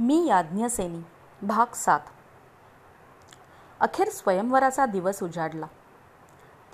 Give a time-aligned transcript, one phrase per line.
[0.00, 1.02] मी याज्ञसेनी.
[1.46, 2.00] भाग सात.
[3.80, 5.66] अखेर स्वयंवराचा दिवस उजाडला.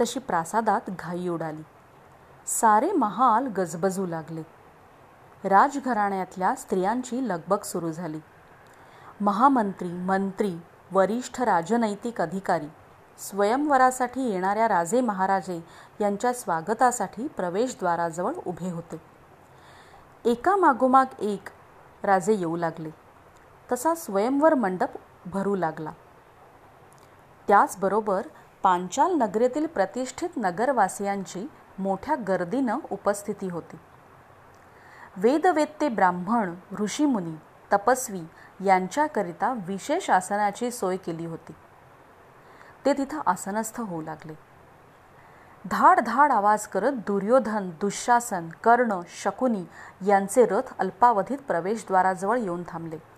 [0.00, 1.62] तशी प्रासादात घाई उडाली.
[2.46, 4.42] सारे महाल गजबजू लागले.
[5.48, 8.20] राजघराण्यातल्या स्त्रियांची लगबग सुरू झाली.
[9.20, 10.56] महामंत्री मंत्री
[10.92, 12.68] वरिष्ठ राजनैतिक अधिकारी
[13.18, 15.64] स्वयंवरासाठी येणाऱ्या राजे महाराजे
[16.00, 19.00] यांच्या स्वागतासाठी प्रवेशद्वाराजवळ उभे होते.
[20.24, 21.48] एका मागोमाग एक
[22.02, 23.03] राजे येऊ लागले.
[23.72, 24.90] तसा स्वयंवर मंडप
[25.26, 25.90] भरू लागला.
[27.48, 28.26] त्याचबरोबर
[28.62, 33.76] पांचाल नगरीतील प्रतिष्ठित नगरवासियांची मोठ्या गर्दीनं उपस्थिती होती.
[35.16, 37.34] वेदवेत्ते ब्राह्मण ऋषीमुनी
[37.72, 38.22] तपस्वी
[38.64, 41.54] यांच्याकरिता विशेष आसनाची सोय केली होती.
[42.84, 44.34] ते तिथं आसनस्थ होऊ लागले.
[45.70, 49.64] धाड धाड आवाज करत दुर्योधन दुःशासन कर्ण शकुनी
[50.06, 53.13] यांचे रथ अल्पावधीत प्रवेशद्वाराजवळ येऊन थांबले.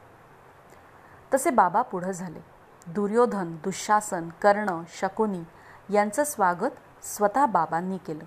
[1.35, 2.41] तसे बाबा पुढं झाले.
[2.87, 5.43] दुर्योधन दुःशासन कर्ण शकुनी
[5.95, 8.25] यांचं स्वागत स्वतः बाबांनी केलं.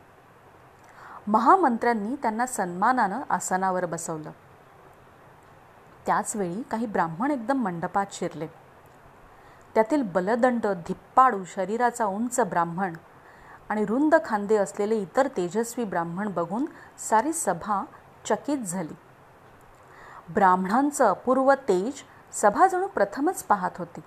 [1.27, 4.31] महामंत्र्यांनी त्यांना सन्मानानं आसनावर बसवलं.
[6.05, 8.47] त्याचवेळी काही ब्राह्मण एकदम मंडपात शिरले.
[9.75, 12.93] त्यातील बलदंड धिप्पाडू शरीराचा उंच ब्राह्मण
[13.69, 16.65] आणि रुंद खांदे असलेले इतर तेजस्वी ब्राह्मण बघून
[17.09, 17.85] सारी सभा
[18.25, 18.95] चकित झाली.
[20.33, 21.93] ब्राह्मणांचं अपूर्व तेज
[22.33, 24.01] सभा जणू प्रथमच पाहत होती.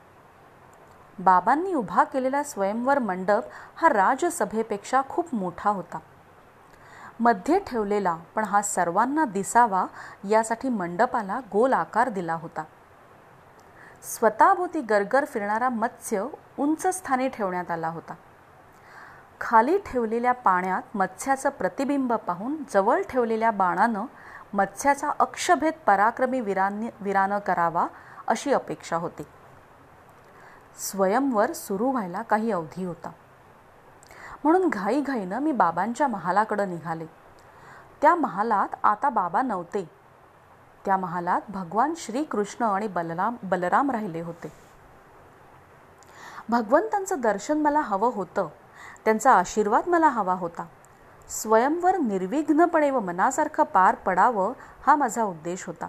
[1.18, 3.42] बाबांनी उभा केलेला स्वयंवर मंडप
[3.76, 5.98] हा राजसभेपेक्षा खूप मोठा होता.
[7.20, 9.86] मध्ये ठेवलेला पण हा सर्वांना दिसावा
[10.30, 12.64] यासाठी मंडपाला गोल आकार दिला होता.
[14.02, 16.24] स्वतःभोवती गरगर फिरणारा मत्स्य
[16.58, 18.14] उंच स्थानी ठेवण्यात आला होता.
[19.40, 24.04] खाली ठेवलेल्या पाण्यात मत्स्याचं प्रतिबिंब पाहून जवळ ठेवलेल्या बाणानं
[24.52, 27.86] मत्स्याचा अक्षभेद पराक्रमी वीरांनी वीरानं करावा
[28.28, 29.22] अशी अपेक्षा होती.
[30.78, 33.10] स्वयंवर सुरू व्हायला काही अवधी होता.
[34.44, 37.06] म्हणून घाईघाईनं मी बाबांच्या महालाकडं निघाले.
[38.02, 39.90] त्या महालात आता बाबा नव्हते.
[40.84, 44.52] त्या महालात भगवान श्रीकृष्ण आणि बलराम बलराम राहिले होते.
[46.48, 48.48] भगवंतांचं दर्शन मला हवं होतं.
[49.04, 50.66] त्यांचा आशीर्वाद मला हवा होता.
[51.28, 54.52] स्वयंवर निर्विघ्नपणे व मनासारखं पार पडावं
[54.86, 55.86] हा माझा उद्देश होता.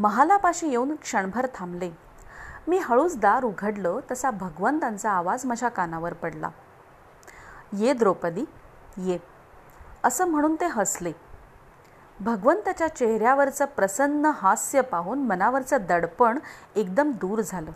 [0.00, 1.90] महालापाशी येऊन क्षणभर थांबले.
[2.68, 6.50] मी हळूच दार उघडलं तसा भगवंतांचा आवाज माझ्या कानावर पडला.
[7.72, 8.44] ये द्रौपदी
[8.96, 9.18] ये.
[10.04, 11.12] असं म्हणून ते हसले.
[12.20, 16.38] भगवंताच्या चेहऱ्यावरचं प्रसन्न हास्य पाहून मनावरचं दडपण
[16.76, 17.70] एकदम दूर झालं.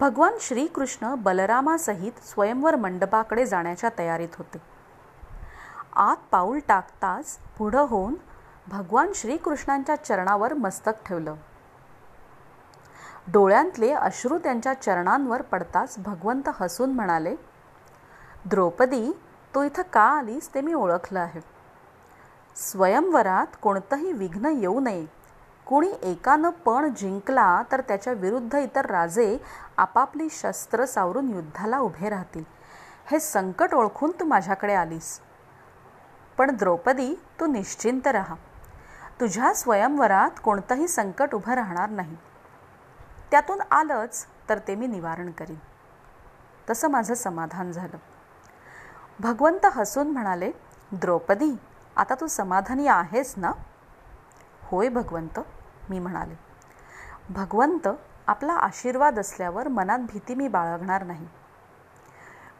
[0.00, 4.58] भगवान श्रीकृष्ण बलरामासहित स्वयंवर मंडपाकडे जाण्याच्या तयारीत होते.
[5.96, 8.14] आत पाऊल टाकताच पुढं होऊन
[8.68, 11.34] भगवान श्रीकृष्णांच्या चरणावर मस्तक ठेवलं.
[13.32, 17.36] डोळ्यांतले अश्रू त्यांच्या चरणांवर पडताच भगवंत हसून म्हणाले
[18.44, 19.20] द्रौपदी
[19.54, 21.40] तू इथं का आलीस ते मी ओळखलं आहे.
[22.56, 25.06] स्वयंवरात कोणतंही विघ्न येऊ नये.
[25.66, 29.38] कुणी एकानं पण जिंकला तर त्याच्या विरुद्ध इतर राजे
[29.76, 32.44] आपापली शस्त्र सावरून युद्धाला उभे राहतील.
[33.10, 35.20] हे संकट ओळखून तू माझ्याकडे आलीस.
[36.38, 38.34] पण द्रौपदी तू निश्चिंत राहा.
[39.22, 42.16] तुझ्या स्वयंवरात कोणतंही संकट उभं राहणार नाही.
[43.30, 45.56] त्यातून आलंच तर ते मी निवारण करीन.
[46.70, 47.96] तसं माझं समाधान झालं.
[49.20, 50.52] भगवंत हसून म्हणाले
[50.92, 51.56] द्रौपदी
[51.96, 53.52] आता तू समाधानी आहेस ना?
[54.62, 55.40] होय भगवंत
[55.90, 56.34] मी म्हणाले.
[57.30, 57.88] भगवंत
[58.26, 61.28] आपला आशीर्वाद असल्यावर मनात भीती मी बाळगणार नाही.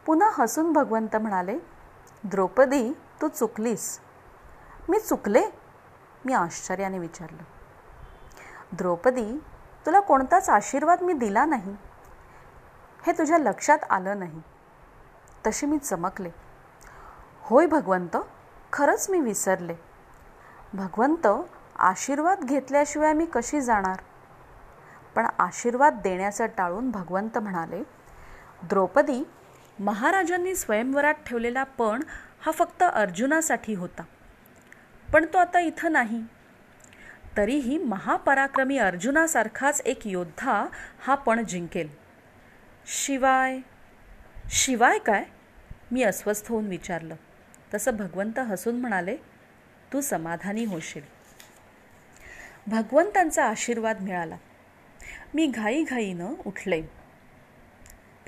[0.06, 1.59] पुन्हा हसून भगवंत म्हणाले
[2.25, 4.01] द्रौपदी तू चुकलीस.
[4.89, 5.62] मी चुकले?
[6.25, 7.43] मी आश्चर्याने विचारलं.
[8.72, 9.43] द्रौपदी
[9.87, 11.77] तुला कोणताच आशीर्वाद मी दिला नाही.
[13.06, 14.43] हे तुझ्या लक्षात आलं नाही.
[15.47, 16.31] तशी मी चमकले.
[17.43, 18.16] होय भगवंत
[18.72, 19.75] खरंच मी विसरले.
[20.75, 21.27] भगवंत
[21.77, 23.97] आशीर्वाद घेतल्याशिवाय मी कशी जाणार?
[25.15, 27.83] पण आशीर्वाद देण्याचं टाळून भगवंत म्हणाले
[28.63, 29.28] द्रौपदी
[29.78, 32.03] महाराजांनी स्वयंवरात ठेवलेला पण
[32.47, 34.03] हा फक्त अर्जुनासाठी होता.
[35.12, 36.24] पण तो आता इथं नाही.
[37.36, 40.66] तरीही महापराक्रमी अर्जुनासारखाच एक योद्धा
[41.00, 41.88] हा पण जिंकेल.
[42.86, 43.59] शिवाय
[44.50, 45.24] शिवाय काय?
[45.92, 47.14] मी अस्वस्थ होऊन विचारलं.
[47.74, 49.16] तसं भगवंत हसून म्हणाले
[49.92, 51.03] तू समाधानी होशील.
[52.66, 54.36] भगवंतांचा आशीर्वाद मिळाला.
[55.34, 56.82] मी घाईघाईनं उठले.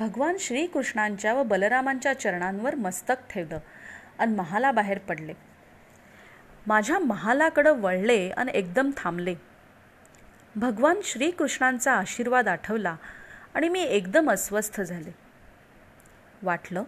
[0.01, 3.59] भगवान श्रीकृष्णांच्या व बलरामांच्या चरणांवर मस्तक ठेवलं
[4.19, 5.54] आणि महाला बाहेर पडले.
[6.67, 9.35] माझ्या महालाकडं वळले आणि एकदम थांबले.
[10.57, 12.97] भगवान श्रीकृष्णांचा आशीर्वाद आठवला
[13.55, 15.15] आणि मी एकदम अस्वस्थ झाले.
[16.43, 16.83] वाटलं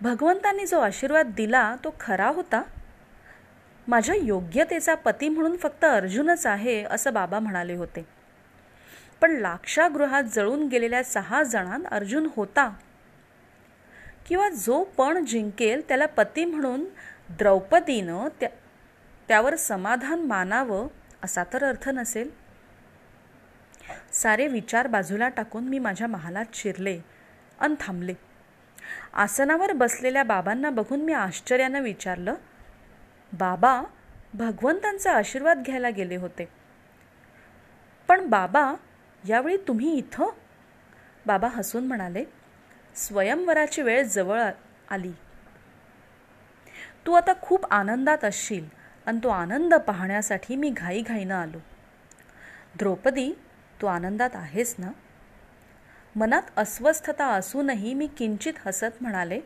[0.00, 2.62] भगवंतांनी जो आशीर्वाद दिला तो खरा होता?
[3.88, 8.06] माझ्या योग्यतेचा पती म्हणून फक्त अर्जुनच आहे असं बाबा म्हणाले होते.
[9.20, 12.72] पण लाक्षागृहात जळून गेलेल्या सहा जणांत अर्जुन होता.
[14.26, 16.84] किंवा जो पण जिंकेल त्याला पती म्हणून
[17.28, 18.48] द्रौपदीनं त्या
[19.28, 20.88] त्यावर समाधान मानावं
[21.22, 22.30] असा तर अर्थ नसेल.
[24.12, 27.00] सारे विचार बाजूला टाकून मी माझ्या महालात शिरले
[27.58, 28.14] अन थांबले.
[29.12, 32.34] आसनावर बसलेल्या बाबांना बघून मी आश्चर्यानं विचारलं
[33.32, 33.82] बाबा
[34.34, 36.48] भगवंतांचा आशीर्वाद घ्यायला गेले होते.
[38.08, 38.74] पण बाबा
[39.28, 40.30] यावेळी तुम्ही इथं?
[41.26, 42.24] बाबा हसून म्हणाले
[42.94, 44.42] स्वयंवराची वेळ जवळ
[44.90, 45.12] आली.
[47.06, 48.83] तू आता खूप आनंदात असशील.
[49.06, 51.58] आणि तो आनंद पाहण्यासाठी मी घाईघाईनं आलो.
[52.76, 53.32] द्रौपदी
[53.82, 54.90] तू आनंदात आहेस ना?
[56.16, 59.40] मनात अस्वस्थता असूनही मी किंचित हसत म्हणाले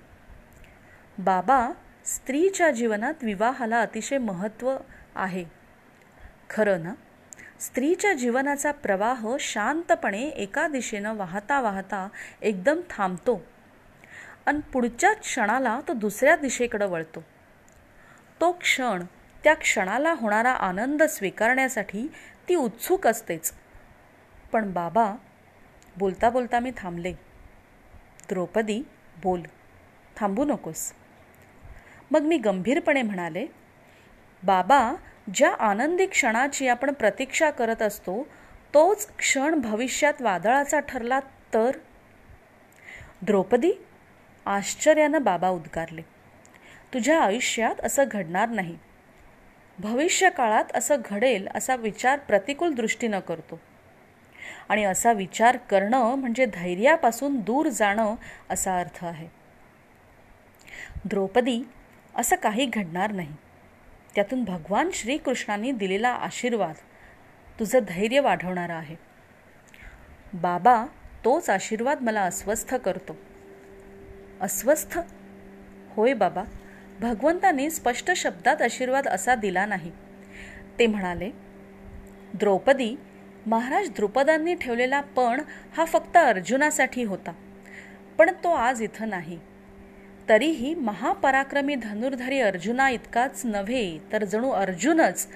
[1.18, 1.72] बाबा
[2.04, 4.76] स्त्रीच्या जीवनात विवाहाला अतिशय महत्त्व
[5.14, 5.44] आहे.
[6.50, 6.94] खरं ना?
[7.60, 12.08] स्त्रीच्या जीवनाचा प्रवाह शांतपणे एका दिशेनं वाहता वाहता
[12.42, 13.44] एकदम थांबतो
[14.46, 17.24] आणि पुढच्या क्षणाला तो दुसऱ्या दिशेकडं वळतो.
[18.40, 19.02] तो क्षण
[19.44, 22.06] त्या क्षणाला होणारा आनंद स्वीकारण्यासाठी
[22.48, 23.52] ती उत्सुक असतेच.
[24.52, 25.14] पण बाबा
[25.96, 27.12] बोलता बोलता मी थांबले.
[28.28, 28.82] द्रौपदी
[29.22, 29.42] बोल
[30.16, 30.92] थांबू नकोस.
[32.10, 33.46] मग मी गंभीरपणे म्हणाले
[34.42, 34.94] बाबा
[35.34, 38.22] ज्या आनंदी क्षणाची आपण प्रतीक्षा करत असतो
[38.74, 41.20] तोच क्षण भविष्यात वादळाचा ठरला
[41.54, 41.70] तर?
[43.22, 43.72] द्रौपदी
[44.46, 46.02] आश्चर्यानं बाबा उद्गारले
[46.94, 48.78] तुझ्या आयुष्यात असं घडणार नाही.
[49.78, 53.60] भविष्यकाळात असं घडेल असा विचार प्रतिकूल दृष्टीनं करतो.
[54.68, 58.14] आणि असा विचार करणं म्हणजे धैर्यापासून दूर जाणं
[58.50, 59.28] असा अर्थ आहे.
[61.04, 61.62] द्रौपदी
[62.14, 63.32] असं काही घडणार नाही.
[64.14, 66.74] त्यातून भगवान श्रीकृष्णांनी दिलेला आशीर्वाद
[67.58, 68.96] तुझं धैर्य वाढवणारा आहे.
[70.32, 70.86] बाबा
[71.24, 73.16] तोच आशीर्वाद मला अस्वस्थ करतो.
[74.40, 74.98] अस्वस्थ?
[75.90, 76.44] होय बाबा.
[77.00, 79.90] भगवंतांनी स्पष्ट शब्दात आशीर्वाद असा दिला नाही.
[80.78, 81.30] ते म्हणाले
[82.34, 82.96] द्रौपदी
[83.46, 85.40] महाराज द्रुपदांनी ठेवलेला पण
[85.76, 87.32] हा फक्त अर्जुनासाठी होता.
[88.18, 89.38] पण तो आज इथं नाही.
[90.28, 95.28] तरीही महापराक्रमी धनुर्धारी अर्जुना इतकाच नव्हे तर जणू अर्जुनच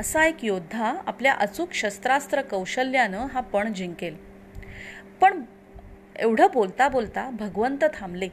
[0.00, 4.16] असा एक योद्धा आपल्या अचूक शस्त्रास्त्र कौशल्यानं हा पण जिंकेल.
[5.20, 5.42] पण
[6.16, 8.28] एवढं बोलता बोलता भगवंत थांबले.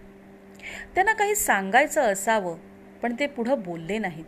[0.96, 2.58] त्यांना काही सांगायचं असावं
[3.02, 4.26] पण ते पुढं बोलले नाहीत.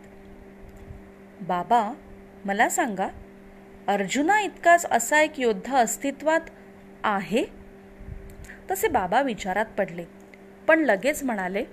[1.40, 1.92] बाबा
[2.44, 3.08] मला सांगा
[3.88, 6.40] अर्जुना इतकाच असा एक योद्धा अस्तित्वात
[7.04, 7.44] आहे?
[8.70, 10.04] तसे बाबा विचारात पडले.
[10.66, 11.64] पण लगेच म्हणाले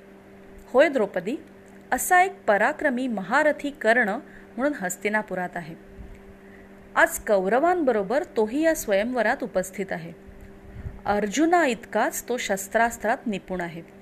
[0.67, 1.37] होय द्रौपदी
[1.91, 4.09] असा एक पराक्रमी महारथी कर्ण
[4.57, 5.75] म्हणून हस्तिनापुरात आहे.
[6.95, 10.13] आज कौरवांबरोबर तोही या स्वयंवरात उपस्थित आहे.
[11.05, 13.96] अर्जुना इतकाच तो शस्त्रास्त्रात निपुण आहे.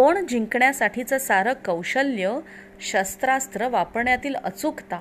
[0.00, 2.38] पण जिंकण्यासाठीचं सारं कौशल्य
[2.80, 5.00] शस्त्रास्त्र वापरण्यातील अचूकता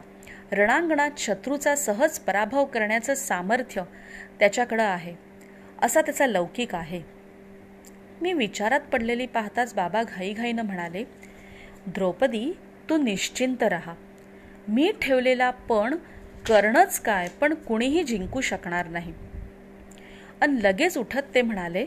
[0.52, 3.82] रणांगणात शत्रूचा सहज पराभव करण्याचं सामर्थ्य
[4.40, 5.14] त्याच्याकडं आहे
[5.82, 7.02] असा त्याचा लौकिक आहे.
[8.22, 11.04] मी विचारात पडलेली पाहताच बाबा घाईघाईनं म्हणाले
[11.88, 12.58] द्रौपदी
[12.90, 13.94] तू निश्चिंत राहा.
[14.68, 15.96] मी ठेवलेला पण
[16.48, 19.14] करणंच काय पण कुणीही जिंकू शकणार नाही.
[20.42, 21.86] अन लगेच उठत ते म्हणाले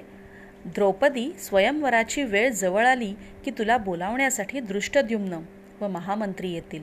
[0.64, 3.14] द्रौपदी स्वयंवराची वेळ जवळ आली
[3.45, 5.38] की तुला बोलावण्यासाठी दृष्टद्युम्न
[5.81, 6.83] व महामंत्री येतील.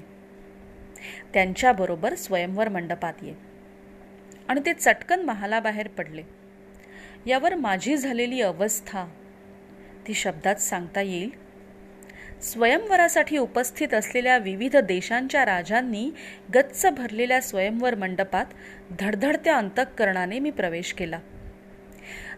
[1.34, 3.34] त्यांच्याबरोबर स्वयंवर मंडपात ये.
[4.48, 6.24] आणि ते चटकन महालाबाहेर पडले.
[7.26, 9.06] यावर माझी झालेली अवस्था
[10.08, 11.30] ती शब्दात सांगता येईल.
[12.42, 16.12] स्वयंवरासाठी उपस्थित असलेल्या विविध देशांच्या राजांनी
[16.56, 18.46] गच्च भरलेल्या स्वयंवर मंडपात
[19.00, 21.20] धडधडत्या अंतःकरणाने मी प्रवेश केला.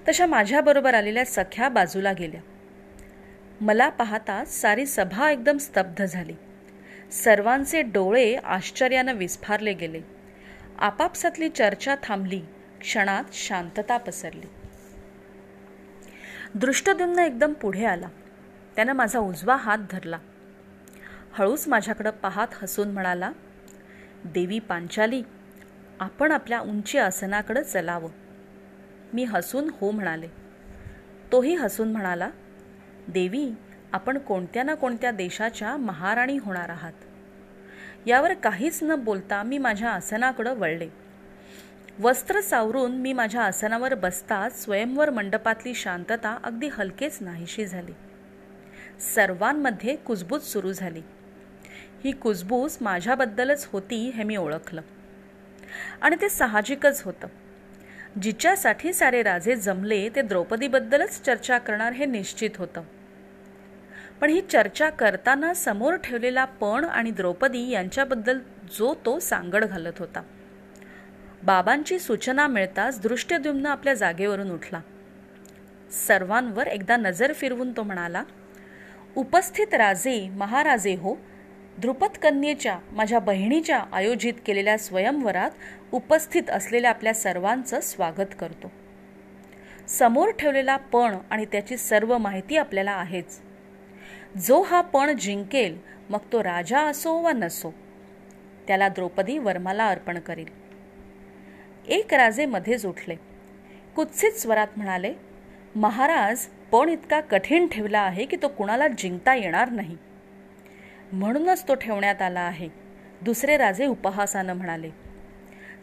[0.09, 2.41] तशा माझ्याबरोबर आलेल्या सख्या बाजूला गेल्या.
[3.61, 6.33] मला पाहता सारी सभा एकदम स्तब्ध झाली.
[7.11, 10.01] सर्वांचे डोळे आश्चर्यानं विस्फारले गेले.
[10.79, 12.41] आपापसातली चर्चा थांबली
[12.81, 14.47] क्षणात शांतता पसरली.
[16.55, 18.07] दृष्टदुम्न एकदम पुढे आला.
[18.75, 20.17] त्यानं माझा उजवा हात धरला.
[21.33, 23.31] हळूच माझ्याकडं पाहात हसून म्हणाला
[24.25, 25.23] देवी पांचाली
[25.99, 28.09] आपण आपल्या उंची आसनाकडं चलावं.
[29.13, 30.27] मी हसून हो म्हणाले.
[31.31, 32.29] तोही हसून म्हणाला
[33.07, 33.51] देवी
[33.91, 36.93] आपण कोणत्या ना कोणत्या देशाच्या महाराणी होणार आहात?
[38.05, 40.89] यावर काहीच न बोलता मी माझ्या आसनाकडं वळले.
[41.99, 47.91] वस्त्र सावरून मी माझ्या आसनावर बसताच स्वयंवर मंडपातली शांतता अगदी हलकेच नाहीशी झाली.
[49.15, 51.01] सर्वांमध्ये कुजबूज सुरू झाली.
[52.03, 54.81] ही कुजबूज माझ्याबद्दलच होती हे मी ओळखलं.
[56.01, 57.27] आणि ते साहजिकच होतं.
[58.19, 62.81] जिच्यासाठी सारे राजे जमले ते द्रौपदीबद्दलच चर्चा करणार हे निश्चित होतं.
[64.21, 68.39] पण ही चर्चा करताना समोर ठेवलेला पण आणि द्रौपदी यांच्याबद्दल
[68.77, 70.21] जो तो सांगड घालत होता.
[71.43, 74.81] बाबांची सूचना मिळताच दृष्टद्युम्न आपल्या जागेवरून उठला.
[76.07, 78.23] सर्वांवर एकदा नजर फिरवून तो म्हणाला
[79.15, 81.15] उपस्थित राजे महाराजे हो
[81.81, 85.51] ध्रुपद कन्येच्या माझ्या बहिणीच्या आयोजित केलेल्या स्वयंवरात
[85.91, 88.71] उपस्थित असलेल्या आपल्या सर्वांचं स्वागत करतो.
[89.87, 93.39] समोर ठेवलेला पण आणि त्याची सर्व माहिती आपल्याला आहेच.
[94.37, 95.77] जो हा पण जिंकेल
[96.09, 97.73] मग तो राजा असो वा नसो
[98.67, 100.47] त्याला द्रौपदी वर्माला अर्पण करील.
[101.87, 103.15] एक राजे मध्येच उठले.
[103.95, 105.13] कुत्सित स्वरात म्हणाले
[105.75, 109.97] महाराज पण इतका कठीण ठेवला आहे की तो कुणाला जिंकता येणार नाही.
[111.11, 112.67] म्हणूनच तो ठेवण्यात आला आहे.
[113.21, 114.89] दुसरे राजे उपहासानं म्हणाले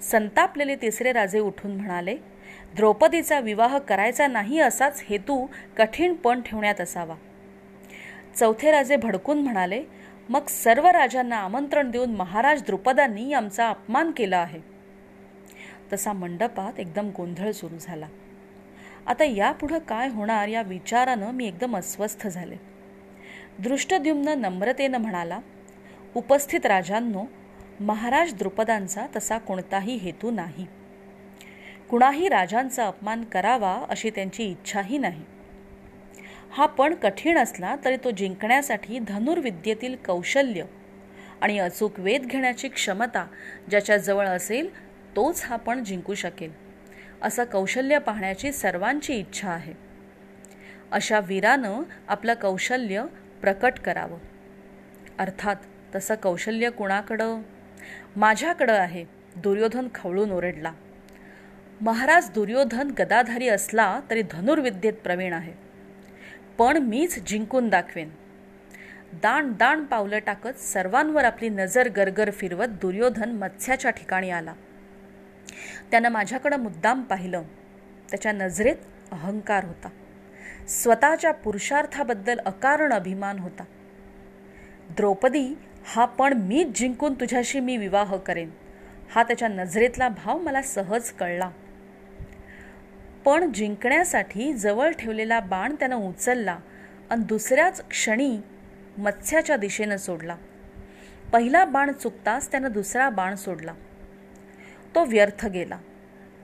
[0.00, 2.16] संतापलेले तिसरे राजे उठून म्हणाले
[2.76, 7.14] द्रौपदीचा विवाह करायचा नाही असाच हेतू कठीण पण ठेवण्यात असावा.
[8.36, 9.82] चौथे राजे भडकून म्हणाले
[10.28, 14.60] मग सर्व राजांना आमंत्रण देऊन महाराज द्रुपदांनी आमचा अपमान केला आहे.
[15.92, 18.06] तसा मंडपात एकदम गोंधळ सुरू झाला.
[19.06, 22.56] आता यापुढं काय होणार या विचारानं मी एकदम अस्वस्थ झाले.
[23.58, 25.38] दृष्टद्युम्न नम्रतेनं म्हणाला
[26.14, 27.24] उपस्थित राजांनो
[27.80, 30.66] महाराज द्रुपदांचा तसा कोणताही हेतू नाही.
[31.90, 35.22] कुणाही राजांचा अपमान करावा अशी त्यांची इच्छाही नाही.
[36.50, 40.64] हा पण कठीण असला तरी तो जिंकण्यासाठी धनुर्विद्येतील कौशल्य
[41.40, 43.26] आणि अचूक वेध घेण्याची क्षमता
[43.70, 44.68] ज्याच्याजवळ असेल
[45.16, 46.50] तोच हा पण जिंकू शकेल.
[47.22, 49.72] असं कौशल्य पाहण्याची सर्वांची इच्छा आहे.
[50.92, 53.04] अशा वीरानं आपलं कौशल्य
[53.40, 54.18] प्रकट करावं.
[55.18, 55.56] अर्थात
[55.94, 57.42] तसं कौशल्य कुणाकडं?
[58.16, 59.04] माझ्याकडं आहे
[59.36, 60.72] दुर्योधन खवळून ओरडला.
[61.80, 65.52] महाराज दुर्योधन गदाधारी असला तरी धनुर्विद्येत प्रवीण आहे.
[66.58, 68.10] पण मीच जिंकून दाखवेन.
[69.12, 74.52] दाण दाण पावलं टाकत सर्वांवर आपली नजर गरगर फिरवत दुर्योधन मत्स्याच्या ठिकाणी आला.
[75.90, 77.42] त्यानं माझ्याकडं मुद्दाम पाहिलं.
[78.10, 78.76] त्याच्या नजरेत
[79.12, 79.88] अहंकार होता.
[80.68, 83.64] स्वतःच्या पुरुषार्थाबद्दल अकारण अभिमान होता.
[84.90, 85.54] द्रौपदी
[85.86, 88.50] हा पण मीच जिंकून तुझ्याशी मी विवाह करेन.
[89.14, 91.50] हा त्याच्या नजरेतला भाव मला सहज कळला.
[93.24, 96.58] पण जिंकण्यासाठी जवळ ठेवलेला बाण त्यानं उचलला
[97.10, 98.38] आणि दुसऱ्याच क्षणी
[98.98, 100.36] मत्स्याच्या दिशेनं सोडला.
[101.32, 103.72] पहिला बाण चुकताच त्यानं दुसरा बाण सोडला.
[104.94, 105.78] तो व्यर्थ गेला.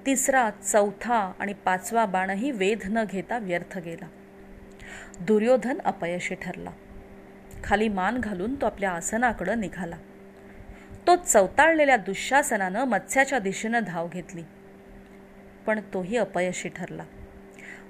[0.06, 4.08] तिसरा चौथा आणि पाचवा बाणही वेध न घेता व्यर्थ गेला.
[5.20, 6.70] दुर्योधन अपयशी ठरला.
[7.64, 9.96] खाली मान घालून तो आपल्या आसनाकडं निघाला.
[11.06, 14.42] तो चवताळलेल्या दुःशासनानं मत्स्याच्या दिशेनं धाव घेतली.
[15.66, 17.04] पण तोही अपयशी ठरला.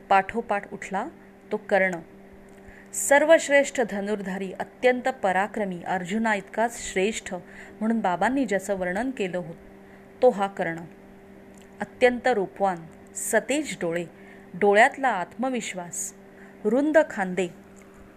[0.09, 1.09] पाठोपाठ उठला
[1.53, 1.93] तो कर्ण.
[2.93, 7.35] सर्वश्रेष्ठ धनुर्धारी अत्यंत पराक्रमी अर्जुना इतकाच श्रेष्ठ
[7.81, 10.77] म्हणून बाबांनी ज्याचं वर्णन केलं होतं तो हा कर्ण.
[11.85, 12.77] अत्यंत रूपवान
[13.15, 14.05] सतेज डोळे
[14.55, 16.15] डोळ्यातला आत्मविश्वास
[16.65, 17.49] रुंद खांदे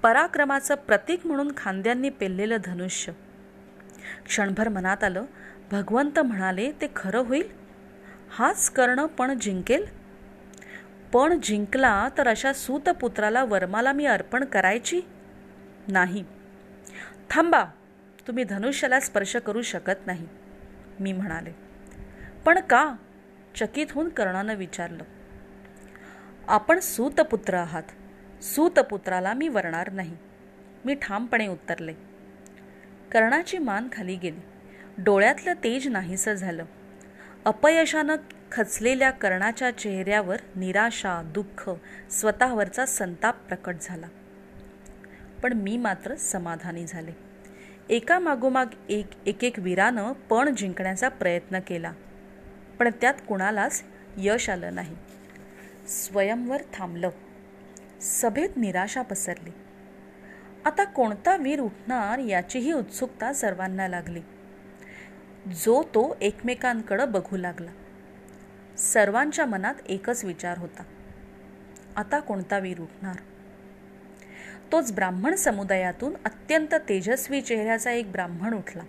[0.04, 3.14] पराक्रमाचं प्रतीक म्हणून खांद्यांनी पेललेलं धनुष्य.
[4.26, 5.26] क्षणभर मनात आलं
[5.72, 7.48] भगवंत म्हणाले ते खरं होईल?
[8.30, 9.86] हाच कर्ण पण जिंकेल?
[11.14, 15.02] पण जिंकला तर अशा सूतपुत्राला वर्माला मी अर्पण करायची?
[15.88, 16.24] नाही.
[17.30, 17.66] थांबा
[18.28, 20.28] तुम्ही धनुष्याला स्पर्श करू शकत नाही
[21.00, 21.52] मी म्हणाले.
[22.46, 22.96] पण का?
[23.58, 25.04] चकित होऊन कर्णानं विचारलं
[26.48, 27.84] आपण सूतपुत्र आहात.
[28.42, 30.18] सूतपुत्राला मी वरणार नाही.
[30.86, 31.94] मी ठामपणे उत्तरले
[33.12, 34.40] कर्णाची मान खाली गेली.
[34.98, 36.66] डोळ्यातलं तेज नाहीसं झालं.
[37.46, 38.16] अपयशानं
[38.52, 41.70] खचलेल्या कर्णाच्या चेहऱ्यावर निराशा दुःख
[42.10, 44.08] स्वतःवरचा संताप प्रकट झाला.
[45.44, 47.12] पण मी मात्र समाधानी झाले.
[47.90, 51.92] एका मागोमाग एक एक एक वीरानं पण जिंकण्याचा प्रयत्न केला.
[52.79, 53.84] पण त्यात कुणालाच
[54.17, 54.96] यश आलं नाही.
[55.88, 57.10] स्वयंवर थांबलं.
[58.01, 59.50] सभेत निराशा पसरली.
[60.65, 64.22] आता कोणता वीर उठणार याचीही उत्सुकता सर्वांना लागली.
[65.63, 67.72] जो तो एकमेकांकडं बघू लागला.
[68.77, 70.84] सर्वांच्या मनात एकच विचार होता.
[71.96, 73.15] आता कोणता वीर उठणार?
[74.72, 78.84] तोच ब्राह्मण समुदायातून अत्यंत तेजस्वी चेहऱ्याचा एक ब्राह्मण उठला.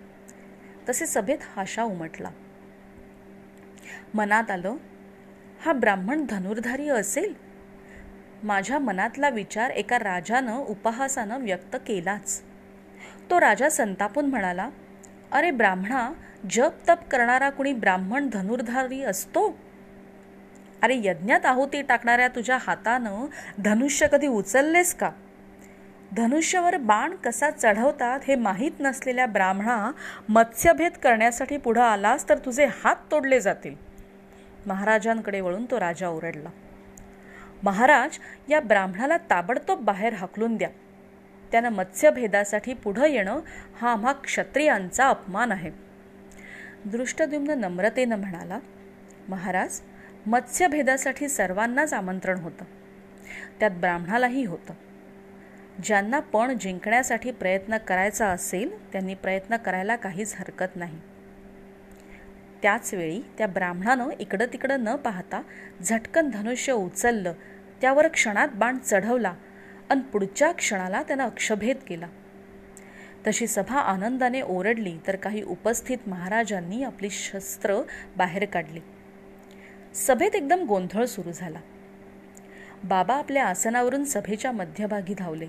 [0.89, 2.29] तसे सभेत हाशा उमटला.
[4.13, 4.75] मनात आलं
[5.65, 7.33] हा ब्राह्मण धनुर्धारी असेल?
[8.43, 12.41] माझ्या मनातला विचार एका राजानं उपहासानं व्यक्त केलाच.
[13.29, 14.69] तो राजा संतापून म्हणाला
[15.31, 16.13] अरे ब्राह्मणा
[16.49, 19.57] जप तप करणारा कुणी ब्राह्मण धनुर्धारी असतो?
[20.81, 23.25] अरे यज्ञात आहुती टाकणाऱ्या तुझ्या हातानं
[23.59, 25.09] धनुष्य कधी उचललेस का?
[26.15, 29.91] धनुष्यावर बाण कसा चढवतात हे माहीत नसलेल्या ब्राह्मणा
[30.29, 33.75] मत्स्यभेद करण्यासाठी पुढं आलास तर तुझे हात तोडले जातील.
[34.65, 36.49] महाराजांकडे वळून तो राजा ओरडला.
[37.63, 38.17] महाराज
[38.49, 40.69] या ब्राह्मणाला ताबडतोब बाहेर हकलून द्या.
[41.51, 43.39] त्यानं मत्स्यभेदासाठी पुढं येणं
[43.81, 45.71] हा आम्हा क्षत्रियांचा अपमान आहे.
[46.85, 48.59] दृष्टद्युम्न नम्रतेनं म्हणाला
[49.29, 49.81] महाराज
[50.25, 52.65] मत्स्यभेदासाठी सर्वांनाच आमंत्रण होतं.
[53.59, 54.73] त्यात ब्राह्मणालाही होतं.
[55.83, 60.97] ज्यांना पण जिंकण्यासाठी प्रयत्न करायचा असेल त्यांनी प्रयत्न करायला काहीच हरकत नाही.
[62.61, 65.41] त्याचवेळी त्या ब्राह्मणानं इकडं तिकडं न पाहता
[65.83, 67.33] झटकन धनुष्य उचललं
[67.81, 69.33] त्यावर क्षणात बाण चढवला
[69.89, 72.07] आणि पुढच्या क्षणाला त्यानं अक्षभेद केला.
[73.27, 77.75] तशी सभा आनंदाने ओरडली तर काही उपस्थित महाराजांनी आपली शस्त्र
[78.17, 78.79] बाहेर काढली.
[79.93, 81.59] सभेत एकदम गोंधळ सुरू झाला.
[82.83, 85.45] बाबा आपल्या आसनावरून सभेच्या मध्यभागी धावले.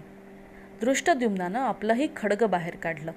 [0.81, 3.13] दृष्टद्युम्नानं आपलंही खडग बाहेर काढलं.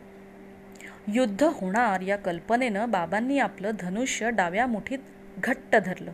[1.08, 5.00] युद्ध होणार या कल्पनेनं बाबांनी आपलं धनुष्य डाव्या मुठीत
[5.43, 6.12] घट्ट धरलं.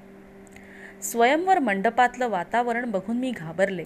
[1.02, 3.86] स्वयंवर मंडपातलं वातावरण बघून मी घाबरले.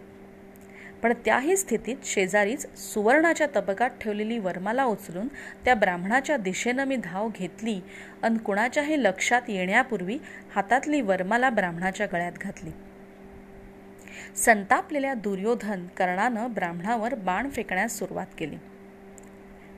[1.03, 5.27] पण त्याही स्थितीत शेजारीच सुवर्णाच्या तबकात ठेवलेली वर्माला उचलून
[5.65, 7.81] त्या ब्राह्मणाच्या दिशेनं मी धाव घेतली
[8.23, 10.17] अन कुणाच्याही लक्षात येण्यापूर्वी
[10.55, 12.71] हातातली वर्माला ब्राह्मणाच्या गळ्यात घातली.
[14.35, 18.55] संतापलेल्या दुर्योधन कर्णानं ब्राह्मणावर बाण फेकण्यास सुरुवात केली.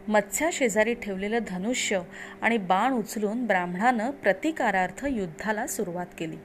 [0.07, 2.01] मत्स्या शेजारी ठेवलेलं धनुष्य
[2.41, 6.37] आणि बाण उचलून ब्राह्मणानं प्रतिकारार्थ युद्धाला सुरुवात केली.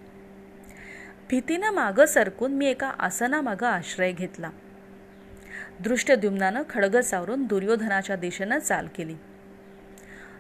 [1.31, 4.51] भीतीनं मागं सरकून मी एका आसनामागं आश्रय घेतला.
[5.81, 9.15] दृष्टद्युम्नानं खडग सावरून दुर्योधनाच्या दिशेनं चाल केली.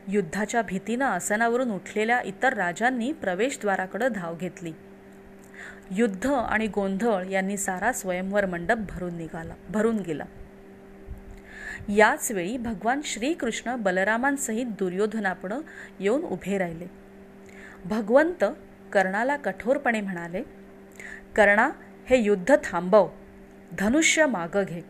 [0.08, 4.72] युद्धाच्या भीतीनं आसनावरून उठलेल्या इतर राजांनी प्रवेशद्वाराकडे धाव घेतली.
[5.90, 10.24] युद्ध आणि गोंधळ यांनी सारा स्वयंवर मंडप भरून निघाला भरून गेला.
[11.88, 15.60] याच वेळी भगवान श्रीकृष्ण बलरामांसहित दुर्योधनापुढं
[16.00, 16.86] येऊन उभे राहिले.
[17.84, 18.44] भगवंत
[18.92, 20.42] कर्णाला कठोरपणे म्हणाले
[21.36, 21.70] कर्णा
[22.06, 23.08] हे युद्ध थांबव
[23.78, 24.82] धनुष्य मागं घे.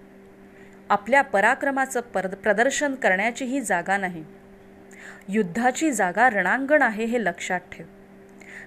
[0.88, 4.24] आपल्या पराक्रमाचं पर प्रदर्शन करण्याची ही जागा नाही.
[5.28, 7.86] युद्धाची जागा रणांगण आहे हे लक्षात ठेव.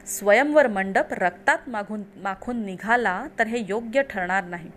[0.08, 4.72] स्वयंवर मंडप रक्तात मागून माखून निघाला तर हे योग्य ठरणार नाही.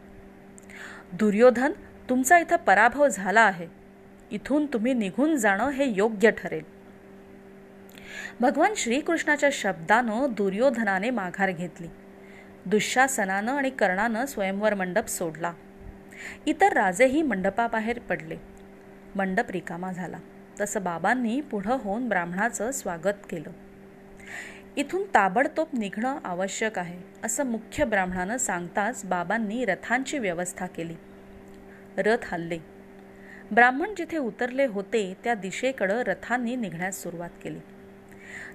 [1.13, 1.73] दुर्योधन
[2.09, 3.69] तुमचा इथं पराभव झाला आहे.
[4.31, 6.63] इथून तुम्ही निघून जाणं हे योग्य ठरेल.
[8.41, 11.89] भगवान श्रीकृष्णाच्या शब्दानं दुर्योधनाने माघार घेतली.
[12.67, 15.53] दुःशासनानं आणि कर्णानं स्वयंवर मंडप सोडला.
[16.47, 18.37] इतर राजेही मंडपाबाहेर पडले.
[19.17, 20.17] मंडप रिकामा झाला.
[20.61, 23.51] तसं बाबांनी पुढं होऊन ब्राह्मणाचं स्वागत केलं.
[24.77, 30.95] इथून ताबडतोब निघणं आवश्यक आहे असं मुख्य ब्राह्मणानं सांगताच बाबांनी रथांची व्यवस्था केली.
[31.99, 32.59] रथ हल्ले.
[33.51, 37.59] ब्राह्मण जिथे उतरले होते त्या दिशेकडं रथांनी निघण्यास सुरुवात केली.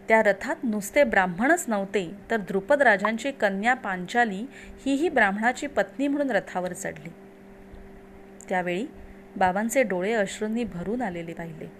[0.08, 4.46] त्या रथात नुसते ब्राह्मणच नव्हते तर द्रुपद राजांची कन्या पांचाली
[4.86, 7.10] हीही ब्राह्मणाची पत्नी म्हणून रथावर चढली.
[8.50, 8.86] त्यावेळी
[9.36, 11.72] बाबांचे डोळे अश्रूंनी भरून आलेले पाहिले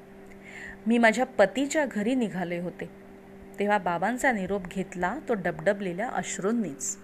[0.88, 3.01] मी माझ्या पतीच्या घरी निघाले होते.
[3.62, 6.98] तेव्हा बाबांचा निरोप घेतला तो डबडबलेल्या अश्रूंनीच.